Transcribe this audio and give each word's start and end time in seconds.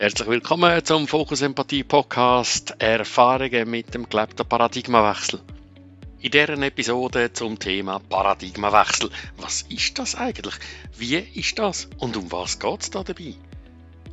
Herzlich 0.00 0.28
willkommen 0.28 0.82
zum 0.82 1.06
Fokus 1.06 1.42
Empathie 1.42 1.84
Podcast 1.84 2.74
Erfahrungen 2.78 3.68
mit 3.68 3.92
dem 3.92 4.08
gelebten 4.08 4.48
Paradigmawechsel. 4.48 5.40
In 6.20 6.30
deren 6.30 6.62
Episode 6.62 7.34
zum 7.34 7.58
Thema 7.58 7.98
Paradigmawechsel. 8.08 9.10
Was 9.36 9.60
ist 9.68 9.98
das 9.98 10.14
eigentlich? 10.14 10.54
Wie 10.96 11.16
ist 11.16 11.58
das? 11.58 11.90
Und 11.98 12.16
um 12.16 12.32
was 12.32 12.58
geht 12.58 12.80
es 12.80 12.88
da 12.88 13.04
dabei? 13.04 13.34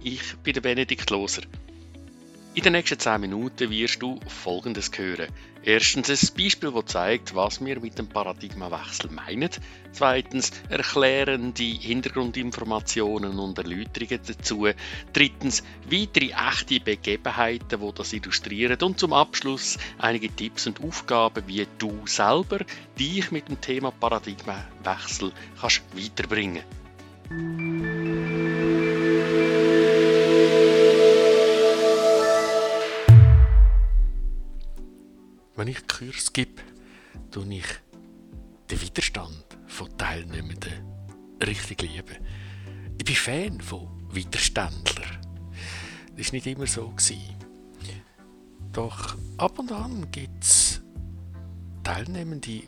Ich 0.04 0.36
bin 0.44 0.56
der 0.56 0.60
Benedikt 0.60 1.10
Loser. 1.10 1.44
In 2.58 2.64
den 2.64 2.74
nächsten 2.74 2.98
10 2.98 3.22
Minuten 3.22 3.70
wirst 3.70 4.02
du 4.02 4.20
Folgendes 4.26 4.90
hören. 4.96 5.28
Erstens 5.62 6.10
ein 6.10 6.36
Beispiel, 6.36 6.72
das 6.72 6.86
zeigt, 6.86 7.36
was 7.36 7.64
wir 7.64 7.80
mit 7.80 8.00
dem 8.00 8.08
Paradigmawechsel 8.10 9.12
meinen. 9.12 9.52
Zweitens 9.92 10.52
erklären 10.68 11.54
die 11.54 11.76
Hintergrundinformationen 11.76 13.38
und 13.38 13.60
Erläuterungen 13.60 14.22
dazu. 14.26 14.68
Drittens 15.14 15.62
weitere 15.88 16.32
echte 16.32 16.80
Begebenheiten, 16.80 17.80
die 17.80 17.94
das 17.94 18.14
illustrieren. 18.14 18.82
Und 18.82 19.00
zum 19.00 19.14
Abschluss 19.14 19.78
einige 20.00 20.36
Tipps 20.36 20.66
und 20.66 20.84
Aufgaben, 20.84 21.44
wie 21.46 21.68
du 21.78 22.08
selber 22.08 22.66
dich 22.98 23.30
mit 23.30 23.50
dem 23.50 23.62
Thema 23.62 23.92
Paradigmawechsel 23.92 25.32
kannst 25.62 25.84
weiterbringen 25.96 26.64
Wenn 35.68 35.74
ich 35.74 35.86
Kurs 35.86 36.32
gebe, 36.32 36.62
tue 37.30 37.56
ich 37.56 37.66
den 38.72 38.82
Widerstand 38.82 39.44
von 39.68 39.98
Teilnehmenden 39.98 40.72
richtig 41.46 41.82
lieben. 41.82 42.26
Ich 42.98 43.04
bin 43.04 43.16
Fan 43.16 43.60
von 43.60 43.90
Widerständlern. 44.10 45.18
Das 46.16 46.28
war 46.28 46.32
nicht 46.32 46.48
immer 46.48 46.68
so. 46.68 46.94
Doch 48.72 49.18
ab 49.36 49.60
und 49.60 49.74
an 49.74 50.10
gibt 50.10 50.42
es 50.42 50.82
Teilnehmende, 51.84 52.48
die 52.48 52.64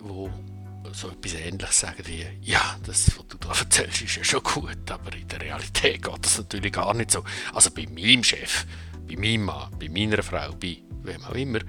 so 0.92 1.10
etwas 1.10 1.36
Ähnliches 1.36 1.80
sagen 1.80 2.04
wie, 2.06 2.26
ja, 2.42 2.78
das, 2.86 3.18
was 3.18 3.28
du 3.30 3.38
da 3.38 3.54
erzählst, 3.58 4.02
ist 4.02 4.18
ja 4.18 4.26
schon 4.26 4.44
gut, 4.44 4.92
aber 4.92 5.16
in 5.16 5.26
der 5.30 5.40
Realität 5.40 6.04
geht 6.04 6.26
das 6.26 6.38
natürlich 6.38 6.74
gar 6.74 6.94
nicht 6.94 7.12
so. 7.12 7.24
Also 7.54 7.72
bei 7.72 7.88
meinem 7.88 8.26
Chef, 8.26 8.66
bei 9.08 9.16
meinem 9.16 9.46
Mann, 9.46 9.72
bei 9.80 9.88
meiner 9.88 10.22
Frau, 10.22 10.52
bei 10.52 10.80
wem 11.04 11.24
auch 11.24 11.36
immer, 11.36 11.60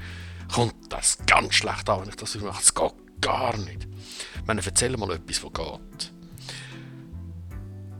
kommt 0.51 0.93
das 0.93 1.19
ganz 1.27 1.55
schlecht 1.55 1.89
an, 1.89 2.03
wenn 2.03 2.09
ich 2.09 2.17
das 2.17 2.35
mache. 2.37 2.61
Es 2.61 2.75
geht 2.75 2.93
gar 3.21 3.57
nicht. 3.57 3.89
Ich 4.37 4.47
meine, 4.47 4.63
erzähl 4.65 4.97
mal 4.97 5.11
etwas, 5.13 5.43
was 5.45 5.53
geht. 5.53 6.13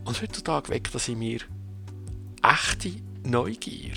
Und 0.05 0.23
heutzutage 0.23 0.69
weckt 0.71 0.95
das 0.95 1.09
in 1.09 1.19
mir 1.19 1.41
echte 2.43 2.93
Neugier. 3.25 3.95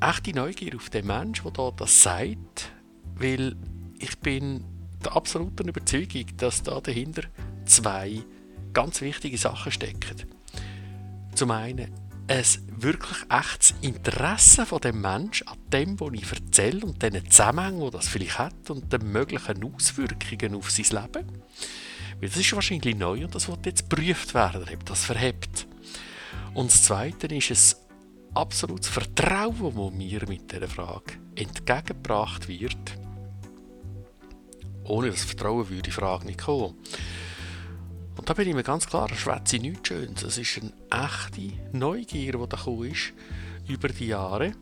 Echte 0.00 0.32
Neugier 0.32 0.76
auf 0.76 0.90
den 0.90 1.06
Menschen, 1.06 1.52
der 1.52 1.72
das 1.72 2.02
sagt, 2.02 2.72
weil 3.16 3.56
ich 3.98 4.18
bin 4.18 4.64
der 5.04 5.16
absoluten 5.16 5.68
Überzeugung, 5.68 6.26
dass 6.36 6.62
da 6.62 6.80
dahinter 6.80 7.22
zwei 7.64 8.22
ganz 8.72 9.00
wichtige 9.00 9.38
Sachen 9.38 9.72
stecken. 9.72 10.22
Zum 11.34 11.50
einen 11.50 11.90
ein 12.28 12.44
wirklich 12.82 13.18
echtes 13.30 13.74
Interesse 13.80 14.66
von 14.66 14.80
dem 14.80 15.00
Menschen 15.00 15.48
an 15.48 15.58
dem, 15.72 16.00
was 16.00 16.12
ich 16.12 16.30
erzähle 16.30 16.84
und 16.84 17.02
den 17.02 17.30
Zusammenhängen, 17.30 17.84
die 17.84 17.90
das 17.90 18.08
vielleicht 18.08 18.38
hat 18.38 18.70
und 18.70 18.92
den 18.92 19.10
möglichen 19.10 19.64
Auswirkungen 19.64 20.54
auf 20.54 20.70
sein 20.70 21.02
Leben. 21.02 21.42
Weil 22.20 22.28
das 22.28 22.36
ist 22.36 22.52
wahrscheinlich 22.52 22.96
neu 22.96 23.24
und 23.24 23.34
das 23.34 23.48
wird 23.48 23.66
jetzt 23.66 23.88
geprüft 23.88 24.34
werden, 24.34 24.64
ob 24.72 24.86
das 24.86 25.04
verhebt. 25.04 25.66
Und 26.54 26.70
das 26.70 26.82
Zweite 26.82 27.26
ist 27.34 27.50
ein 27.50 28.36
absolutes 28.36 28.88
Vertrauen, 28.88 29.74
das 29.74 29.92
mir 29.92 30.28
mit 30.28 30.52
dieser 30.52 30.68
Frage 30.68 31.14
entgegengebracht 31.34 32.48
wird. 32.48 32.98
Ohne 34.84 35.10
das 35.10 35.24
Vertrauen 35.24 35.68
würde 35.68 35.82
die 35.82 35.90
Frage 35.90 36.26
nicht 36.26 36.42
kommen. 36.42 36.74
Und 38.16 38.28
da 38.28 38.34
bin 38.34 38.48
ich 38.48 38.54
mir 38.54 38.62
ganz 38.62 38.86
klar, 38.86 39.08
das 39.08 39.18
schwätze 39.18 39.58
nichts 39.58 39.88
Schönes. 39.88 40.22
Es 40.22 40.38
ist 40.38 40.60
eine 40.60 40.72
echte 41.04 41.52
Neugier, 41.72 42.32
die 42.32 42.48
da 42.48 42.84
ist, 42.84 43.12
über 43.68 43.88
die 43.88 44.06
Jahre. 44.06 44.52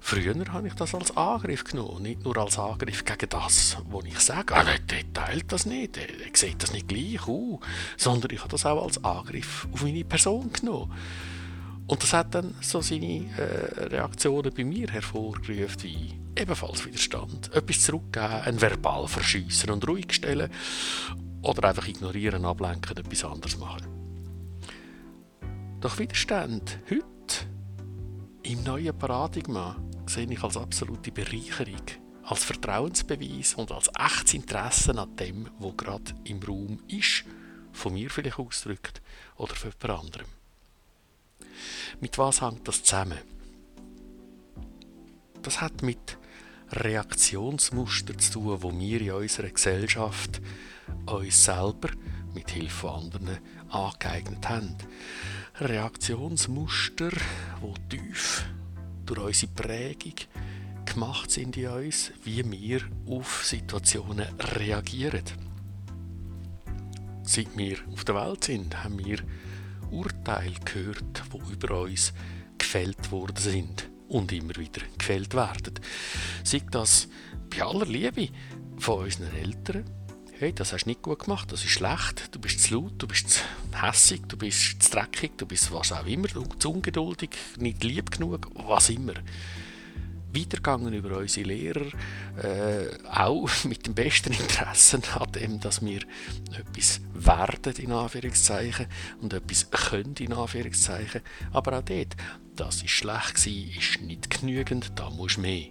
Früher 0.00 0.34
habe 0.52 0.66
ich 0.66 0.74
das 0.74 0.94
als 0.94 1.16
Angriff 1.16 1.62
genommen, 1.62 2.02
nicht 2.02 2.24
nur 2.24 2.36
als 2.36 2.58
Angriff 2.58 3.04
gegen 3.04 3.28
das, 3.28 3.76
was 3.88 4.04
ich 4.04 4.18
sage. 4.18 4.54
Ah, 4.54 4.64
der 4.64 5.12
teilt 5.12 5.52
das 5.52 5.64
nicht, 5.64 5.94
der 5.96 6.08
sieht 6.32 6.62
das 6.62 6.72
nicht 6.72 6.88
gleich, 6.88 7.26
uh, 7.28 7.60
sondern 7.96 8.32
ich 8.32 8.40
habe 8.40 8.50
das 8.50 8.66
auch 8.66 8.82
als 8.82 9.02
Angriff 9.04 9.68
auf 9.72 9.82
meine 9.82 10.04
Person 10.04 10.52
genommen. 10.52 10.92
Und 11.86 12.02
das 12.02 12.12
hat 12.12 12.34
dann 12.34 12.54
so 12.60 12.80
seine 12.80 13.28
äh, 13.36 13.84
Reaktionen 13.84 14.52
bei 14.52 14.64
mir 14.64 14.88
hervorgerufen, 14.88 15.82
wie 15.82 16.14
ebenfalls 16.36 16.84
Widerstand, 16.84 17.54
etwas 17.54 17.82
zurückgeben, 17.82 18.42
ein 18.44 18.60
Verbal 18.60 19.06
verschiessen 19.06 19.70
und 19.70 19.86
ruhig 19.86 20.12
stellen 20.12 20.50
oder 21.42 21.68
einfach 21.68 21.86
ignorieren, 21.86 22.44
ablenken, 22.44 22.96
etwas 22.96 23.24
anderes 23.24 23.58
machen. 23.58 23.86
Doch 25.80 25.98
Widerstand 25.98 26.78
heute 26.88 27.46
im 28.44 28.62
neuen 28.62 28.96
Paradigma 28.96 29.76
sehe 30.06 30.30
ich 30.30 30.42
als 30.42 30.56
absolute 30.56 31.10
Bereicherung, 31.10 31.82
als 32.22 32.44
Vertrauensbeweis 32.44 33.54
und 33.54 33.72
als 33.72 33.90
echtes 33.98 34.34
Interesse 34.34 34.96
an 34.96 35.16
dem, 35.16 35.48
was 35.58 35.76
gerade 35.76 36.14
im 36.24 36.42
Raum 36.42 36.78
ist, 36.88 37.24
von 37.72 37.94
mir 37.94 38.10
vielleicht 38.10 38.38
ausdrückt 38.38 39.02
oder 39.36 39.54
von 39.54 39.72
jemand 39.80 40.04
anderem. 40.04 40.26
Mit 42.00 42.18
was 42.18 42.42
hängt 42.42 42.66
das 42.68 42.82
zusammen? 42.82 43.18
Das 45.42 45.60
hat 45.60 45.82
mit 45.82 46.18
Reaktionsmuster 46.72 48.16
zu 48.16 48.32
tun, 48.32 48.62
wo 48.62 48.72
wir 48.72 49.00
in 49.02 49.10
unserer 49.12 49.50
Gesellschaft 49.50 50.40
uns 51.04 51.44
selber 51.44 51.90
mit 52.34 52.50
Hilfe 52.50 52.70
von 52.70 53.04
anderen 53.04 53.38
angeeignet 53.68 54.48
haben. 54.48 54.74
Reaktionsmuster, 55.60 57.10
die 57.10 57.96
tief 57.96 58.46
durch 59.04 59.20
unsere 59.20 59.52
Prägung 59.52 60.14
gemacht 60.86 61.30
sind 61.30 61.58
in 61.58 61.68
uns, 61.68 62.10
wie 62.24 62.50
wir 62.50 62.80
auf 63.06 63.44
Situationen 63.44 64.26
reagieren. 64.38 65.24
Seit 67.22 67.54
wir 67.56 67.76
auf 67.92 68.04
der 68.04 68.14
Welt 68.14 68.44
sind, 68.44 68.82
haben 68.82 68.98
wir 68.98 69.18
Urteile 69.90 70.54
gehört, 70.64 71.22
die 71.32 71.52
über 71.52 71.82
uns 71.82 72.14
gefällt 72.56 73.12
worden 73.12 73.36
sind 73.36 73.91
und 74.12 74.30
immer 74.32 74.54
wieder 74.56 74.82
gefällt 74.98 75.34
werden. 75.34 75.74
Sei 76.44 76.62
das 76.70 77.08
bei 77.50 77.62
aller 77.62 77.86
Liebe 77.86 78.28
von 78.78 79.04
unseren 79.04 79.34
Eltern, 79.34 79.84
hey, 80.38 80.52
das 80.52 80.72
hast 80.72 80.84
du 80.84 80.90
nicht 80.90 81.02
gut 81.02 81.20
gemacht, 81.20 81.50
das 81.50 81.64
ist 81.64 81.70
schlecht, 81.70 82.28
du 82.34 82.38
bist 82.38 82.60
zu 82.60 82.74
laut, 82.74 82.94
du 82.98 83.06
bist 83.06 83.30
zu 83.30 83.40
hässig, 83.72 84.22
du 84.28 84.36
bist 84.36 84.82
zu 84.82 84.90
dreckig, 84.90 85.38
du 85.38 85.46
bist 85.46 85.72
was 85.72 85.92
auch 85.92 86.06
immer, 86.06 86.28
zu 86.58 86.72
ungeduldig, 86.72 87.30
nicht 87.58 87.82
lieb 87.84 88.10
genug, 88.10 88.48
was 88.54 88.90
immer. 88.90 89.14
Weitergegangen 90.34 90.94
über 90.94 91.18
unsere 91.18 91.48
Lehrer, 91.48 91.86
äh, 92.42 92.88
auch 93.10 93.48
mit 93.64 93.86
dem 93.86 93.94
besten 93.94 94.32
Interesse 94.32 95.00
an 95.18 95.32
dem, 95.32 95.60
dass 95.60 95.84
wir 95.84 96.00
etwas 96.56 97.00
werden, 97.14 97.74
in 97.76 97.92
Anführungszeichen, 97.92 98.86
und 99.20 99.32
etwas 99.32 99.70
können, 99.70 100.14
in 100.18 100.32
Anführungszeichen. 100.32 101.20
Aber 101.52 101.78
auch 101.78 101.82
dort, 101.82 102.16
das 102.56 102.82
ist 102.82 102.90
schlecht 102.90 103.34
gewesen, 103.34 103.78
ist 103.78 104.00
nicht 104.00 104.30
genügend, 104.30 104.92
da 104.96 105.10
muss 105.10 105.36
mehr. 105.36 105.68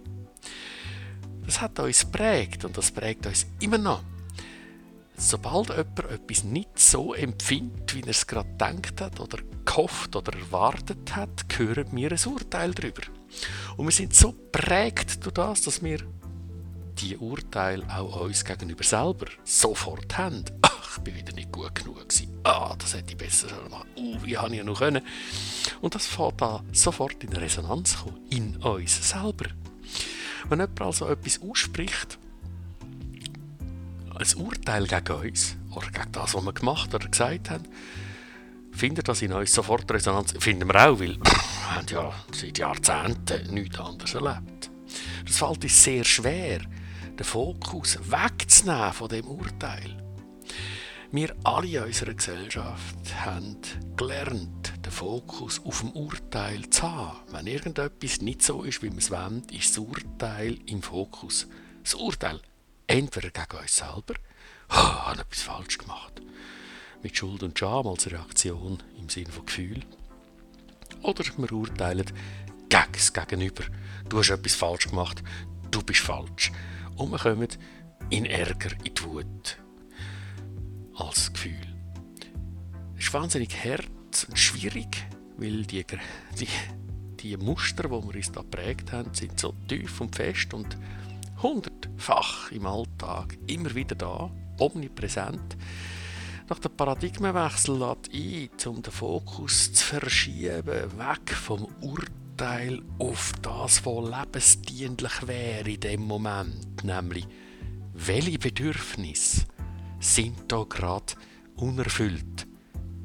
Das 1.44 1.60
hat 1.60 1.78
uns 1.80 2.04
prägt 2.04 2.64
und 2.64 2.76
das 2.76 2.90
prägt 2.92 3.26
uns 3.26 3.46
immer 3.60 3.78
noch 3.78 4.02
sobald 5.16 5.68
jemand 5.68 5.98
etwas 6.10 6.44
nicht 6.44 6.78
so 6.78 7.14
empfindet, 7.14 7.94
wie 7.94 8.02
er 8.02 8.08
es 8.08 8.26
gerade 8.26 8.48
gedacht 8.50 9.00
hat 9.00 9.20
oder 9.20 9.38
gehofft 9.64 10.16
oder 10.16 10.36
erwartet 10.36 11.14
hat, 11.14 11.44
hören 11.56 11.88
wir 11.92 12.12
ein 12.12 12.32
Urteil 12.32 12.72
darüber. 12.72 13.02
Und 13.76 13.86
wir 13.86 13.92
sind 13.92 14.14
so 14.14 14.34
prägt 14.52 15.24
durch 15.24 15.34
das, 15.34 15.62
dass 15.62 15.82
wir 15.82 15.98
die 16.98 17.16
Urteile 17.16 17.84
auch 17.94 18.20
uns 18.20 18.44
gegenüber 18.44 18.84
selber 18.84 19.26
sofort 19.44 20.16
haben. 20.18 20.44
Ach, 20.62 20.98
ich 20.98 21.02
bin 21.02 21.16
wieder 21.16 21.32
nicht 21.32 21.50
gut 21.50 21.74
genug 21.74 22.08
gewesen. 22.08 22.38
Ah, 22.44 22.74
das 22.78 22.94
hätte 22.94 23.12
ich 23.12 23.16
besser 23.16 23.48
machen 23.70 23.88
Uh, 23.96 24.18
wie 24.24 24.36
habe 24.36 24.54
ich 24.54 24.64
noch 24.64 24.78
können? 24.78 25.02
Und 25.80 25.94
das 25.94 26.06
fängt 26.06 26.40
da 26.40 26.62
sofort 26.72 27.22
in 27.22 27.32
Resonanz 27.32 27.98
kommen, 27.98 28.20
in 28.30 28.56
uns 28.56 29.08
selber. 29.08 29.46
Wenn 30.48 30.60
jemand 30.60 30.80
also 30.82 31.06
etwas 31.08 31.40
ausspricht, 31.40 32.18
ein 34.22 34.40
Urteil 34.40 34.86
gegen 34.86 35.16
uns 35.16 35.56
oder 35.74 35.90
gegen 35.90 36.12
das, 36.12 36.34
was 36.34 36.44
wir 36.44 36.52
gemacht 36.52 36.94
oder 36.94 37.08
gesagt 37.08 37.50
haben, 37.50 37.64
findet 38.72 39.08
das 39.08 39.22
in 39.22 39.32
uns 39.32 39.52
sofort 39.52 39.90
Resonanz. 39.90 40.34
Finden 40.38 40.68
wir 40.68 40.88
auch, 40.88 41.00
weil 41.00 41.18
wir 41.18 41.76
haben 41.76 41.86
ja 41.90 42.12
seit 42.32 42.58
Jahrzehnten 42.58 43.54
nichts 43.54 43.78
anderes 43.78 44.14
erlebt. 44.14 44.70
Das 45.26 45.38
fällt 45.38 45.64
uns 45.64 45.82
sehr 45.82 46.04
schwer, 46.04 46.60
den 47.18 47.24
Fokus 47.24 47.98
wegzunehmen 48.10 48.92
von 48.92 49.08
dem 49.08 49.26
Urteil. 49.26 49.98
Wir 51.10 51.34
alle 51.44 51.66
in 51.66 51.84
unserer 51.84 52.14
Gesellschaft 52.14 52.96
haben 53.24 53.58
gelernt, 53.96 54.72
den 54.84 54.92
Fokus 54.92 55.60
auf 55.64 55.80
dem 55.80 55.90
Urteil 55.90 56.70
zu 56.70 56.90
haben. 56.90 57.18
Wenn 57.30 57.46
irgendetwas 57.46 58.22
nicht 58.22 58.42
so 58.42 58.62
ist, 58.62 58.82
wie 58.82 58.88
man 58.88 58.98
es 58.98 59.10
will, 59.10 59.42
ist 59.52 59.70
das 59.70 59.78
Urteil 59.78 60.58
im 60.66 60.80
Fokus. 60.80 61.48
Das 61.82 61.94
Urteil 61.94 62.40
entweder 62.92 63.30
gegen 63.30 63.62
uns 63.62 63.76
selber, 63.76 64.14
oh, 64.68 64.74
habe 64.74 65.20
etwas 65.22 65.42
falsch 65.42 65.78
gemacht, 65.78 66.20
mit 67.02 67.16
Schuld 67.16 67.42
und 67.42 67.58
Scham 67.58 67.86
als 67.86 68.10
Reaktion 68.10 68.82
im 68.98 69.08
Sinne 69.08 69.32
von 69.32 69.46
Gefühl, 69.46 69.82
oder 71.02 71.24
wir 71.24 71.52
urteilen 71.52 72.06
gegen 72.68 72.92
das 72.92 73.12
Gegenüber. 73.12 73.64
Du 74.08 74.18
hast 74.18 74.30
etwas 74.30 74.54
falsch 74.54 74.88
gemacht, 74.88 75.22
du 75.70 75.82
bist 75.82 76.00
falsch. 76.00 76.52
Und 76.96 77.10
wir 77.10 77.18
kommen 77.18 77.48
in 78.10 78.26
Ärger, 78.26 78.72
in 78.84 78.94
die 78.94 79.04
Wut 79.04 79.56
als 80.94 81.32
Gefühl. 81.32 81.66
Es 82.98 83.06
ist 83.06 83.14
wahnsinnig 83.14 83.56
hart 83.64 84.26
und 84.28 84.38
schwierig, 84.38 85.06
weil 85.38 85.64
die, 85.64 85.84
die, 86.38 86.48
die 87.20 87.36
Muster, 87.38 87.84
die 87.84 87.90
wir 87.90 88.14
uns 88.14 88.32
da 88.32 88.42
geprägt 88.42 88.92
haben, 88.92 89.14
sind 89.14 89.40
so 89.40 89.54
tief 89.66 90.00
und 90.00 90.14
fest 90.14 90.52
und 90.52 90.76
hundertfach 92.02 92.50
im 92.50 92.66
Alltag 92.66 93.38
immer 93.46 93.74
wieder 93.74 93.94
da, 93.94 94.30
omnipräsent. 94.58 95.56
Nach 96.48 96.58
dem 96.58 96.76
Paradigmenwechsel 96.76 97.78
lädt 97.78 98.12
ein, 98.12 98.68
um 98.68 98.82
den 98.82 98.92
Fokus 98.92 99.72
zu 99.72 99.84
verschieben, 99.84 100.66
weg 100.66 101.30
vom 101.30 101.68
Urteil 101.80 102.82
auf 102.98 103.32
das, 103.40 103.84
was 103.86 104.24
lebensdienlich 104.24 105.26
wäre 105.26 105.70
in 105.70 105.80
dem 105.80 106.02
Moment, 106.02 106.84
nämlich 106.84 107.26
welche 107.94 108.38
Bedürfnisse 108.38 109.46
sind 110.00 110.50
da 110.50 110.64
gerade 110.68 111.14
unerfüllt? 111.56 112.46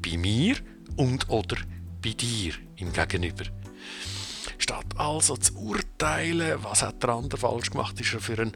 Bei 0.02 0.16
mir 0.16 0.56
und 0.96 1.28
oder 1.28 1.56
bei 2.02 2.10
dir 2.10 2.54
im 2.76 2.92
Gegenüber. 2.92 3.44
Statt 4.68 4.98
also 4.98 5.34
zu 5.34 5.56
urteilen, 5.56 6.58
was 6.62 6.82
hat 6.82 7.02
der 7.02 7.08
andere 7.08 7.40
falsch 7.40 7.70
gemacht, 7.70 7.98
ist 8.02 8.12
er 8.12 8.20
für 8.20 8.38
einen 8.38 8.54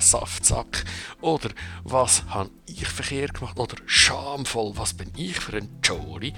Saftsack. 0.00 0.84
Oder 1.20 1.50
was 1.84 2.24
habe 2.28 2.48
ich 2.64 2.88
verkehrt 2.88 3.34
gemacht? 3.34 3.58
Oder 3.58 3.76
schamvoll, 3.84 4.72
was 4.74 4.94
bin 4.94 5.12
ich 5.14 5.38
für 5.38 5.58
ein 5.58 5.68
Jory? 5.82 6.32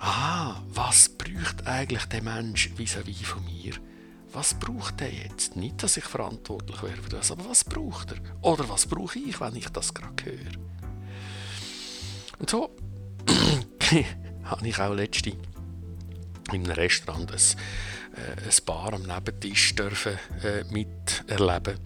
Ah, 0.00 0.60
was 0.66 1.10
braucht 1.10 1.64
eigentlich 1.64 2.06
der 2.06 2.24
Mensch 2.24 2.70
vis-à-vis 2.76 3.20
-vis 3.20 3.26
von 3.26 3.44
mir? 3.44 3.74
was 4.32 4.54
braucht 4.54 5.00
er 5.00 5.12
jetzt? 5.12 5.54
Nicht, 5.54 5.80
dass 5.80 5.96
ich 5.96 6.04
verantwortlich 6.04 6.82
wäre 6.82 6.96
für 6.96 7.10
das, 7.10 7.30
aber 7.30 7.48
was 7.48 7.62
braucht 7.62 8.12
er? 8.12 8.18
Oder 8.42 8.68
was 8.68 8.86
brauche 8.86 9.18
ich, 9.18 9.40
wenn 9.40 9.54
ich 9.54 9.68
das 9.68 9.94
gerade 9.94 10.24
höre? 10.24 10.58
Und 12.40 12.50
so 12.50 12.74
habe 14.44 14.68
ich 14.68 14.78
auch 14.80 14.94
letzte 14.94 15.30
in 16.52 16.64
einem 16.64 16.72
Restaurant 16.72 17.30
ein, 17.30 17.36
äh, 17.36 18.44
ein 18.44 18.64
Bar 18.64 18.92
am 18.94 19.02
Nebentisch 19.02 19.74
dürfen 19.74 20.18
äh, 20.42 20.64
miterleben, 20.70 21.78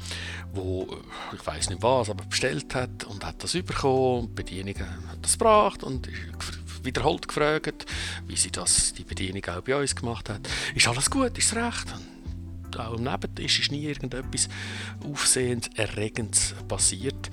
wo 0.53 0.82
äh, 0.85 1.37
ich 1.37 1.47
weiß 1.47 1.70
nicht 1.70 1.82
was, 1.82 2.11
aber 2.11 2.25
bestellt 2.25 2.75
hat 2.75 3.05
und 3.05 3.25
hat 3.25 3.43
das 3.43 3.53
bekommen. 3.53 4.29
Die 4.29 4.43
Bedienung 4.43 4.79
hat 4.79 5.19
das 5.23 5.32
gebracht 5.38 5.82
und 5.82 6.09
wiederholt 6.82 7.29
gefragt, 7.29 7.87
wie 8.26 8.37
sie 8.37 8.50
das 8.50 8.93
die 8.93 9.05
Bedienung 9.05 9.44
auch 9.47 9.62
bei 9.62 9.76
uns 9.76 9.94
gemacht 9.94 10.29
hat. 10.29 10.49
Ist 10.75 10.88
alles 10.88 11.11
gut? 11.11 11.37
Ist 11.38 11.53
es 11.53 11.56
recht? 11.56 11.93
Und 11.93 12.12
auch 12.79 12.97
am 12.97 13.05
Nebentisch 13.05 13.61
ist 13.61 13.73
nie 13.73 13.85
irgendetwas 13.85 14.49
Aufsehenserregendes 15.05 16.55
passiert. 16.69 17.31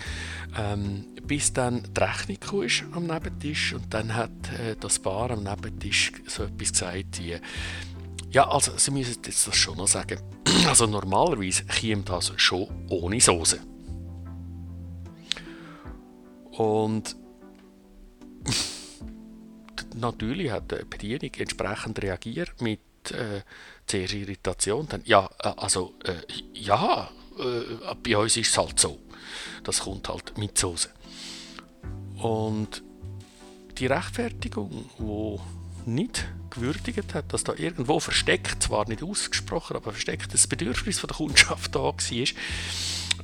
Ähm, 0.58 1.06
bis 1.26 1.54
dann 1.54 1.84
die 1.96 2.02
Rechnung 2.02 2.64
ist 2.64 2.84
am 2.92 3.06
Nebentisch 3.06 3.74
und 3.74 3.94
dann 3.94 4.16
hat 4.16 4.32
äh, 4.60 4.76
das 4.80 5.00
Paar 5.00 5.32
am 5.32 5.44
Nebentisch 5.44 6.12
so 6.28 6.44
etwas 6.44 6.72
gesagt 6.72 7.20
wie 7.20 7.40
ja, 8.32 8.48
also 8.48 8.78
Sie 8.78 8.92
müssen 8.92 9.22
jetzt 9.26 9.48
das 9.48 9.56
schon 9.56 9.78
noch 9.78 9.88
sagen. 9.88 10.20
Also 10.68 10.86
normalerweise 10.88 11.64
käme 11.66 12.04
das 12.04 12.32
schon 12.38 12.68
ohne 12.90 13.20
Soße. 13.20 13.60
Und 16.52 17.16
natürlich 19.96 20.52
hat 20.52 20.72
die 20.72 20.84
Bedienung 20.86 21.32
entsprechend 21.38 22.02
reagiert 22.02 22.62
mit 22.62 22.82
äh, 23.12 23.42
zuerst 23.86 24.14
Irritation, 24.14 24.88
dann 24.88 25.02
ja, 25.06 25.30
äh, 25.44 25.54
also 25.58 25.94
äh, 26.04 26.16
ja, 26.54 27.10
äh, 27.38 27.96
bei 28.04 28.18
uns 28.18 28.38
ist 28.38 28.50
es 28.50 28.58
halt 28.58 28.80
so. 28.80 29.00
Das 29.64 29.82
kommt 29.82 30.08
halt 30.10 30.38
mit 30.38 30.58
Soße. 30.58 30.90
Und 32.18 32.84
die 33.78 33.86
Rechtfertigung, 33.86 34.90
die 34.98 35.90
nicht 35.90 36.28
gewürdigt 36.50 37.14
hat, 37.14 37.32
dass 37.32 37.44
da 37.44 37.54
irgendwo 37.54 38.00
versteckt, 38.00 38.64
zwar 38.64 38.88
nicht 38.88 39.04
ausgesprochen, 39.04 39.76
aber 39.76 39.92
versteckt 39.92 40.34
das 40.34 40.48
Bedürfnis 40.48 41.00
von 41.00 41.08
der 41.08 41.18
Kundschaft 41.18 41.76
da 41.76 41.80
war, 41.80 41.96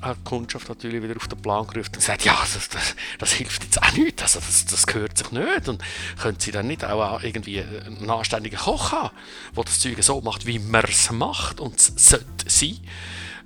hat 0.02 0.18
die 0.18 0.24
Kundschaft 0.24 0.70
natürlich 0.70 1.02
wieder 1.02 1.16
auf 1.16 1.28
den 1.28 1.42
Plan 1.42 1.66
gerufen 1.68 1.88
und 1.88 1.98
gesagt, 1.98 2.26
ja, 2.26 2.38
das, 2.54 2.70
das, 2.70 2.96
das 3.18 3.34
hilft 3.34 3.64
jetzt 3.64 3.82
auch 3.82 3.92
nicht, 3.94 4.22
also 4.22 4.40
das, 4.40 4.66
das 4.66 4.88
gehört 4.88 5.18
sich 5.18 5.32
nicht 5.32 5.68
und 5.68 5.84
können 6.22 6.40
Sie 6.40 6.52
dann 6.52 6.68
nicht 6.68 6.84
auch 6.84 7.24
irgendwie 7.24 7.62
einen 7.62 8.10
anständigen 8.10 8.60
Koch 8.60 8.92
haben, 8.92 9.16
der 9.56 9.64
das 9.64 9.80
Zeug 9.80 10.04
so 10.04 10.22
macht, 10.22 10.46
wie 10.46 10.60
man 10.60 10.84
es 10.86 11.12
macht 11.12 11.60
und 11.60 11.80
es 11.80 11.94
sollte 11.96 12.50
sein. 12.50 12.80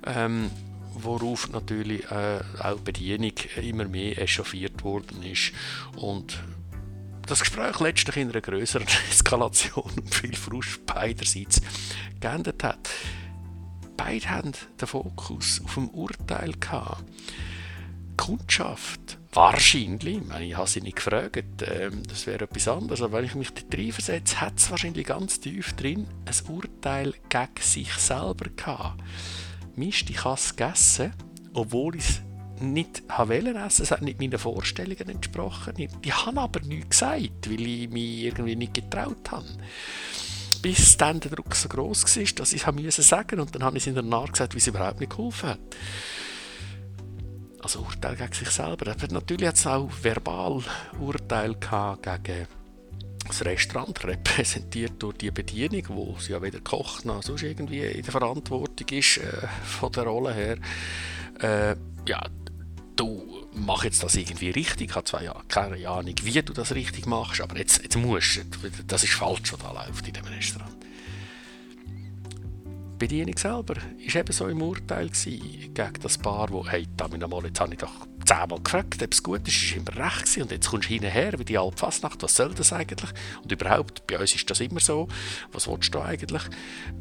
Ähm, 0.06 0.50
worauf 0.94 1.48
natürlich 1.50 2.10
äh, 2.10 2.40
auch 2.58 2.76
die 2.76 2.82
Bedienung 2.82 3.32
immer 3.56 3.86
mehr 3.86 4.18
echauffiert 4.18 4.82
worden 4.84 5.22
ist 5.22 5.52
und 5.96 6.42
das 7.26 7.40
Gespräch 7.40 7.78
letztlich 7.80 8.16
in 8.16 8.30
einer 8.30 8.40
größeren 8.40 8.86
Eskalation 9.10 9.90
und 9.96 10.14
viel 10.14 10.34
Frust 10.34 10.84
beiderseits 10.84 11.60
geendet 12.20 12.62
hat 12.64 12.88
beide 14.04 14.30
haben 14.30 14.52
den 14.80 14.88
Fokus 14.88 15.60
auf 15.64 15.74
dem 15.74 15.88
Urteil 15.90 16.52
gehabt. 16.58 17.04
Die 18.12 18.16
Kundschaft, 18.16 19.18
wahrscheinlich, 19.32 20.18
ich, 20.18 20.40
ich 20.40 20.56
habe 20.56 20.68
sie 20.68 20.80
nicht 20.80 20.96
gefragt, 20.96 21.62
äh, 21.62 21.90
das 22.08 22.26
wäre 22.26 22.44
etwas 22.44 22.68
anderes, 22.68 23.02
aber 23.02 23.18
wenn 23.18 23.24
ich 23.24 23.34
mich 23.34 23.50
da 23.50 23.76
reinversetze, 23.76 24.40
hat 24.40 24.58
es 24.58 24.70
wahrscheinlich 24.70 25.06
ganz 25.06 25.40
tief 25.40 25.74
drin 25.74 26.06
ein 26.24 26.54
Urteil 26.54 27.14
gegen 27.28 27.48
sich 27.60 27.92
selber 27.94 28.48
gehabt. 28.56 29.02
Mist, 29.76 30.08
ich 30.10 30.24
habe 30.24 30.34
es 30.34 30.56
gegessen, 30.56 31.12
obwohl 31.52 31.96
ich 31.96 32.08
es 32.08 32.22
nicht 32.60 33.02
wollen 33.16 33.56
essen, 33.56 33.82
es 33.82 33.90
hat 33.90 34.02
nicht 34.02 34.20
meinen 34.20 34.38
Vorstellungen 34.38 35.08
entsprochen. 35.08 35.74
Ich 36.02 36.26
habe 36.26 36.40
aber 36.40 36.60
nichts 36.60 36.90
gesagt, 36.90 37.50
weil 37.50 37.66
ich 37.66 37.90
mich 37.90 38.22
irgendwie 38.24 38.56
nicht 38.56 38.74
getraut 38.74 39.30
habe 39.30 39.46
bis 40.62 40.96
dann 40.96 41.20
der 41.20 41.30
Druck 41.30 41.54
so 41.54 41.68
groß 41.68 42.04
war, 42.04 42.24
dass 42.36 42.52
ich 42.52 42.66
es 42.66 42.96
sagen 43.08 43.40
und 43.40 43.54
dann 43.54 43.62
habe 43.62 43.76
ich 43.76 43.84
es 43.84 43.86
in 43.86 43.94
der 43.94 44.02
Nacht 44.02 44.32
gesagt, 44.32 44.54
wie 44.54 44.58
es 44.58 44.66
überhaupt 44.66 45.00
nicht 45.00 45.10
geholfen 45.10 45.50
hat. 45.50 45.60
Also 47.62 47.80
Urteil 47.80 48.16
gegen 48.16 48.32
sich 48.32 48.50
selber. 48.50 48.90
Aber 48.90 49.06
natürlich 49.12 49.46
hat 49.46 49.56
es 49.56 49.66
auch 49.66 49.90
verbal 50.02 50.62
Urteil 50.98 51.54
gegen 51.54 52.46
das 53.26 53.44
Restaurant, 53.44 54.04
repräsentiert 54.04 54.94
durch 54.98 55.18
die 55.18 55.30
Bedienung, 55.30 55.84
wo 55.88 56.16
sie 56.18 56.32
ja 56.32 56.42
weder 56.42 56.60
kocht 56.60 57.04
noch 57.04 57.22
sonst 57.22 57.42
irgendwie 57.42 57.80
in 57.80 58.02
der 58.02 58.12
Verantwortung 58.12 58.88
ist, 58.98 59.18
äh, 59.18 59.46
von 59.64 59.92
der 59.92 60.04
Rolle 60.04 60.34
her. 60.34 60.56
Äh, 61.40 61.76
ja, 62.08 62.22
du 62.96 63.29
mach 63.60 63.84
jetzt 63.84 64.02
das 64.02 64.16
irgendwie 64.16 64.50
richtig. 64.50 64.90
Ich 64.90 64.96
habe 64.96 65.04
zwar 65.04 65.22
ja 65.22 65.34
keine 65.48 65.88
Ahnung, 65.88 66.14
wie 66.22 66.42
du 66.42 66.52
das 66.52 66.74
richtig 66.74 67.06
machst, 67.06 67.40
aber 67.40 67.56
jetzt, 67.58 67.82
jetzt 67.82 67.96
musst 67.96 68.36
du. 68.36 68.70
Das 68.86 69.04
ist 69.04 69.12
falsch, 69.12 69.52
was 69.52 69.60
da 69.60 69.72
läuft 69.72 70.06
in 70.06 70.14
dem 70.14 70.24
Restaurant. 70.24 70.76
Die 71.86 73.06
Bedienung 73.06 73.38
selber 73.38 73.76
war 73.76 74.14
eben 74.14 74.32
so 74.32 74.48
im 74.48 74.60
Urteil 74.60 75.08
gegen 75.08 75.92
das 76.02 76.18
Paar, 76.18 76.50
wo, 76.50 76.66
hey, 76.66 76.86
da 76.96 77.08
mal, 77.08 77.44
jetzt 77.44 77.60
habe 77.60 77.72
ich 77.72 77.78
doch 77.78 78.06
zehnmal 78.26 78.60
gefragt, 78.62 79.02
ob 79.02 79.12
es 79.12 79.22
gut 79.22 79.48
ist, 79.48 79.62
ist 79.62 79.76
immer 79.76 79.96
recht 79.96 80.24
gewesen. 80.26 80.42
und 80.42 80.52
jetzt 80.52 80.68
kommst 80.68 80.88
du 80.88 80.92
hinterher, 80.92 81.38
wie 81.38 81.44
die 81.44 81.56
Altfasnacht, 81.56 82.22
was 82.22 82.36
soll 82.36 82.52
das 82.54 82.74
eigentlich? 82.74 83.10
Und 83.42 83.50
überhaupt, 83.50 84.06
bei 84.06 84.18
uns 84.18 84.34
ist 84.34 84.50
das 84.50 84.60
immer 84.60 84.80
so, 84.80 85.08
was 85.52 85.66
willst 85.66 85.94
du 85.94 86.00
eigentlich? 86.00 86.42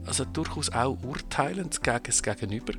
Also 0.06 0.24
durchaus 0.24 0.70
auch 0.70 0.98
urteilend 1.04 1.84
gegen 1.84 2.04
das 2.04 2.24
Gegenüber 2.24 2.74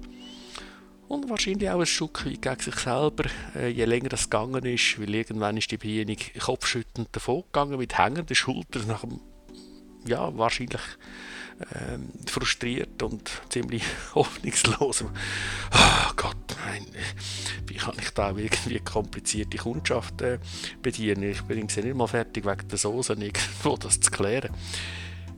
und 1.11 1.29
wahrscheinlich 1.29 1.69
auch 1.69 1.81
ein 1.81 1.87
Stück 1.87 2.25
weit 2.25 2.41
gegen 2.41 2.61
sich 2.61 2.77
selber, 2.77 3.25
äh, 3.57 3.69
je 3.69 3.85
länger 3.85 4.11
das 4.11 4.31
gegangen 4.31 4.65
ist, 4.65 5.01
weil 5.01 5.13
irgendwann 5.13 5.57
ist 5.57 5.71
die 5.73 5.77
Bedienung 5.77 6.17
kopfschüttend 6.39 7.09
davon 7.11 7.43
gegangen 7.43 7.79
mit 7.79 7.99
hängenden 7.99 8.37
Schultern 8.37 8.87
nach 8.87 9.01
dem, 9.01 9.21
ja, 10.07 10.37
wahrscheinlich 10.39 10.81
ähm, 11.75 12.11
frustriert 12.27 13.03
und 13.03 13.29
ziemlich 13.49 13.83
hoffnungslos. 14.15 15.03
Oh 15.03 16.13
Gott, 16.15 16.57
nein, 16.65 16.87
wie 17.67 17.75
kann 17.75 17.97
ich 18.01 18.11
da 18.11 18.31
irgendwie 18.31 18.79
komplizierte 18.79 19.59
Kundschaft 19.59 20.23
äh, 20.23 20.39
bedienen? 20.81 21.25
Ich 21.25 21.43
bin 21.43 21.59
nicht 21.59 21.95
mal 21.95 22.07
fertig 22.07 22.47
wegen 22.47 22.69
der 22.69 22.79
Soße 22.79 23.15
irgendwo 23.15 23.77
das 23.77 23.99
zu 23.99 24.13
klären. 24.13 24.55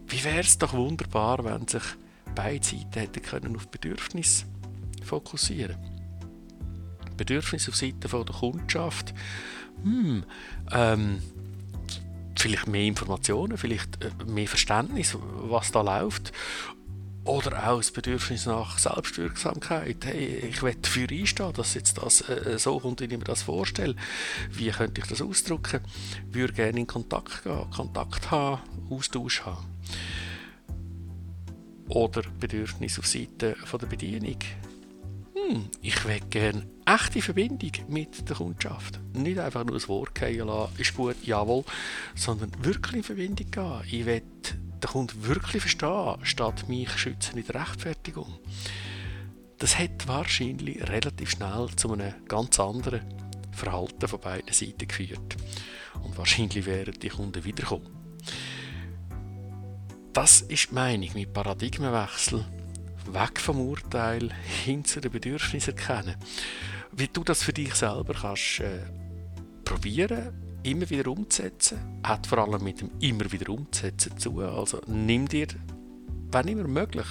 Wie 0.07 0.23
wäre 0.23 0.41
es 0.41 0.59
doch 0.59 0.75
wunderbar, 0.75 1.43
wenn 1.47 1.67
sich 1.67 1.83
beide 2.35 2.63
Seiten 2.63 3.01
hätten 3.01 3.23
können 3.23 3.57
auf 3.57 3.69
Bedürfnisse 3.69 4.45
fokussieren. 5.03 5.77
Bedürfnis 7.17 7.69
auf 7.69 7.77
Seite 7.77 8.09
der 8.09 8.25
Kundschaft. 8.25 9.15
Hm, 9.83 10.25
ähm, 10.73 11.23
vielleicht 12.37 12.67
mehr 12.67 12.85
Informationen, 12.85 13.57
vielleicht 13.57 14.03
äh, 14.05 14.11
mehr 14.27 14.49
Verständnis, 14.49 15.17
was 15.21 15.73
da 15.73 15.83
läuft. 15.83 16.33
Oder 17.25 17.69
auch 17.71 17.77
das 17.77 17.93
Bedürfnis 17.93 18.47
nach 18.47 18.79
Selbstwirksamkeit. 18.79 20.05
Hey, 20.05 20.49
ich 20.51 20.61
will 20.63 20.75
dafür 20.75 21.09
einstehen, 21.09 21.53
dass 21.53 21.75
jetzt 21.75 21.99
das 21.99 22.29
äh, 22.29 22.59
so 22.59 22.81
kommt, 22.81 23.01
wie 23.01 23.05
ich 23.05 23.11
mir 23.11 23.19
das 23.21 23.43
vorstelle. 23.43 23.95
Wie 24.51 24.71
könnte 24.71 25.01
ich 25.01 25.07
das 25.07 25.23
ausdrücken? 25.23 25.83
Ich 26.29 26.35
würde 26.35 26.53
gerne 26.53 26.81
in 26.81 26.87
Kontakt 26.89 27.45
gehen, 27.45 27.71
Kontakt 27.71 28.33
haben, 28.33 28.63
Austausch 28.91 29.43
haben. 29.43 29.65
Oder 31.89 32.23
Bedürfnis 32.41 32.99
auf 32.99 33.07
Seite 33.07 33.55
der 33.71 33.87
Bedienung. 33.87 34.39
Hm, 35.35 35.71
ich 35.81 36.05
will 36.05 36.21
gerne 36.29 36.67
echte 36.85 37.23
Verbindung 37.23 37.73
mit 37.89 38.29
der 38.29 38.37
Kundschaft. 38.37 39.01
Nicht 39.15 39.39
einfach 39.39 39.65
nur 39.65 39.77
das 39.77 39.89
Wort 39.89 40.15
gehen 40.15 40.47
lassen, 40.47 40.73
ist 40.79 40.95
gut, 40.95 41.17
jawohl, 41.25 41.65
sondern 42.15 42.53
wirklich 42.63 42.97
in 42.97 43.03
Verbindung 43.03 43.51
gehen. 43.51 43.81
Ich 43.91 44.05
will 44.05 44.23
den 44.83 44.91
Kunden 44.91 45.27
wirklich 45.27 45.63
verstehen, 45.63 46.17
statt 46.23 46.69
mich 46.69 46.91
schützen 46.91 47.39
in 47.39 47.47
der 47.47 47.63
Rechtfertigung. 47.63 48.39
Das 49.59 49.79
hat 49.79 50.07
wahrscheinlich 50.07 50.83
relativ 50.89 51.31
schnell 51.31 51.69
zu 51.77 51.93
einem 51.93 52.13
ganz 52.29 52.59
anderen 52.61 53.01
Verhalten 53.53 54.09
von 54.09 54.21
beiden 54.21 54.53
Seiten 54.53 54.89
geführt. 54.89 55.37
Und 56.03 56.19
wahrscheinlich 56.19 56.67
wären 56.67 56.99
die 56.99 57.09
Kunden 57.09 57.45
wiederkommen. 57.45 57.89
Das 60.13 60.43
ist 60.43 60.71
die 60.71 60.75
Meinung 60.75 61.11
mit 61.15 61.33
Paradigmenwechsel. 61.33 62.45
Weg 63.07 63.41
vom 63.41 63.61
Urteil 63.61 64.31
hin 64.65 64.85
zu 64.85 65.01
den 65.01 65.11
Bedürfnissen 65.11 65.77
erkennen. 65.77 66.17
Wie 66.93 67.09
du 67.09 67.25
das 67.25 67.43
für 67.43 67.53
dich 67.53 67.75
selber 67.75 68.15
kannst 68.15 68.61
äh, 68.61 68.81
probieren 69.65 70.33
immer 70.63 70.89
wieder 70.91 71.11
umzusetzen, 71.11 71.79
hat 72.05 72.27
vor 72.27 72.39
allem 72.39 72.63
mit 72.63 72.81
dem 72.81 72.91
immer 73.01 73.31
wieder 73.33 73.51
umzusetzen 73.51 74.17
zu. 74.19 74.41
Also 74.41 74.81
nimm 74.87 75.29
dir, 75.29 75.49
wenn 76.31 76.49
immer 76.49 76.69
möglich, 76.69 77.07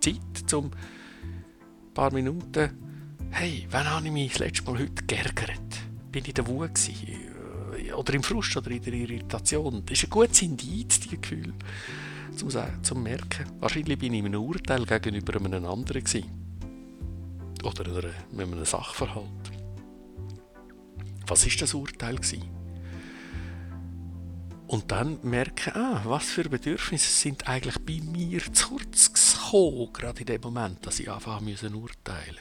Zeit, 0.00 0.52
um 0.54 0.66
ein 0.66 1.94
paar 1.94 2.12
Minuten, 2.12 2.70
hey, 3.30 3.66
wann 3.70 3.88
habe 3.88 4.06
ich 4.06 4.12
mich 4.12 4.32
das 4.32 4.40
letzte 4.40 4.64
Mal 4.64 4.80
heute 4.80 5.04
geärgert? 5.06 5.60
Bin 6.10 6.22
ich 6.22 6.28
in 6.28 6.34
der 6.34 6.46
Wut 6.46 6.74
gewesen? 6.74 7.94
Oder 7.96 8.14
im 8.14 8.22
Frust 8.22 8.56
oder 8.56 8.70
in 8.70 8.82
der 8.82 8.92
Irritation? 8.92 9.82
Das 9.86 9.98
ist 9.98 10.04
ein 10.04 10.10
gutes 10.10 10.42
Indiz, 10.42 11.00
dieses 11.00 11.20
Gefühl, 11.20 11.54
zum, 12.36 12.50
zum 12.82 13.02
merken. 13.02 13.46
Wahrscheinlich 13.60 13.98
bin 13.98 14.12
ich 14.14 14.20
in 14.20 14.26
einem 14.26 14.42
Urteil 14.42 14.84
gegenüber 14.84 15.36
einem 15.36 15.64
anderen 15.66 16.04
gewesen. 16.04 16.30
Oder 17.62 18.10
mit 18.32 18.46
einem 18.46 18.64
Sachverhalt. 18.64 19.26
Was 21.26 21.46
ist 21.46 21.60
das 21.62 21.74
Urteil 21.74 22.16
gewesen? 22.16 22.48
Und 24.66 24.92
dann 24.92 25.18
merken, 25.22 25.72
ah, 25.74 26.00
was 26.04 26.26
für 26.26 26.48
Bedürfnisse 26.48 27.10
sind 27.10 27.48
eigentlich 27.48 27.78
bei 27.80 28.00
mir 28.04 28.40
zu 28.52 28.68
kurz 28.68 29.12
gekommen, 29.12 29.92
gerade 29.92 30.20
in 30.20 30.26
dem 30.26 30.40
Moment, 30.42 30.86
dass 30.86 31.00
ich 31.00 31.10
anfangen 31.10 31.46
müssen 31.46 31.74
urteilen. 31.74 32.38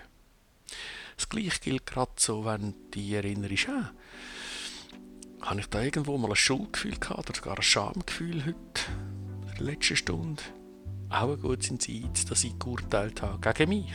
Das 1.16 1.28
Gleiche 1.28 1.60
gilt 1.60 1.86
gerade 1.86 2.12
so, 2.18 2.46
wenn 2.46 2.76
die 2.94 3.16
erinnerst, 3.16 3.70
ah, 3.70 3.92
habe 5.42 5.60
ich 5.60 5.68
da 5.68 5.82
irgendwo 5.82 6.18
mal 6.18 6.30
ein 6.30 6.36
Schuldgefühl 6.36 6.98
gehabt 6.98 7.20
oder 7.20 7.36
sogar 7.36 7.58
ein 7.58 7.64
Schamgefühl 7.64 8.46
heute, 8.46 8.82
der 9.60 9.68
letzten 9.68 9.96
Stunde? 9.96 10.42
Auch 11.10 11.32
ein 11.32 11.42
gutes 11.42 11.70
Indiz, 11.70 12.26
dass 12.26 12.44
ich 12.44 12.58
geurteilt 12.60 13.22
habe 13.22 13.54
gegen 13.54 13.70
mich 13.70 13.94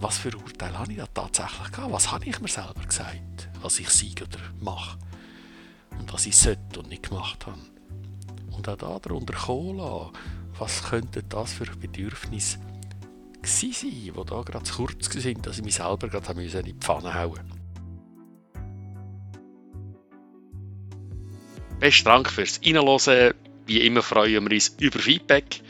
was 0.00 0.18
für 0.18 0.34
Urteile 0.34 0.78
habe 0.78 0.92
ich 0.92 0.98
da 0.98 1.06
tatsächlich 1.06 1.72
gehabt? 1.72 1.92
Was 1.92 2.10
habe 2.10 2.24
ich 2.24 2.40
mir 2.40 2.48
selber 2.48 2.82
gesagt, 2.86 3.48
was 3.60 3.78
ich 3.78 3.90
siege 3.90 4.24
oder 4.24 4.38
mache? 4.60 4.98
Und 5.98 6.12
was 6.12 6.26
ich 6.26 6.36
sollte 6.36 6.80
und 6.80 6.88
nicht 6.88 7.08
gemacht 7.08 7.46
habe? 7.46 7.58
Und 8.50 8.68
auch 8.68 8.76
da 8.76 8.98
darunter 8.98 9.34
kommen 9.34 10.12
was 10.58 10.82
könnte 10.84 11.22
das 11.22 11.52
für 11.52 11.64
Bedürfnisse 11.64 12.58
sein, 13.42 13.70
die 13.82 14.12
da 14.14 14.42
gerade 14.42 14.64
zu 14.64 14.74
kurz 14.74 15.10
sind, 15.10 15.46
dass 15.46 15.58
ich 15.58 15.64
mich 15.64 15.74
selber 15.74 16.08
gerade 16.08 16.42
in 16.42 16.64
die 16.64 16.74
Pfanne 16.74 17.14
hauen 17.14 17.60
Besten 21.78 22.04
Dank 22.04 22.28
fürs 22.28 22.60
Reinhören. 22.62 23.34
Wie 23.70 23.86
immer 23.86 24.02
freuen 24.02 24.44
wir 24.44 24.52
uns 24.52 24.74
über 24.80 24.98
Feedback. 24.98 25.62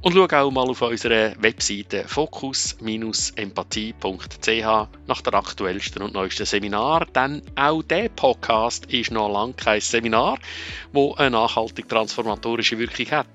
Und 0.00 0.14
schau 0.14 0.24
auch 0.24 0.50
mal 0.50 0.66
auf 0.66 0.80
unserer 0.80 1.34
Webseite 1.42 2.08
fokus-empathie.ch 2.08 4.88
nach 5.06 5.20
der 5.20 5.34
aktuellsten 5.34 6.00
und 6.00 6.14
neuesten 6.14 6.46
Seminar, 6.46 7.04
denn 7.04 7.42
auch 7.54 7.82
der 7.82 8.08
Podcast 8.08 8.86
ist 8.86 9.10
noch 9.10 9.30
lange 9.30 9.52
kein 9.52 9.82
Seminar, 9.82 10.38
wo 10.94 11.12
eine 11.16 11.32
nachhaltig 11.32 11.86
transformatorische 11.86 12.78
Wirkung 12.78 13.10
hat. 13.10 13.28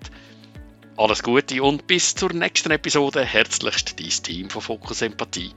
Alles 0.97 1.21
Gute 1.21 1.61
und 1.61 1.85
bis 1.85 2.15
zur 2.15 2.33
nächsten 2.33 2.71
Episode. 2.71 3.23
Herzlichst 3.23 3.99
dein 3.99 4.09
Team 4.09 4.49
von 4.49 4.63
Fokus 4.63 5.03
Empathie. 5.03 5.51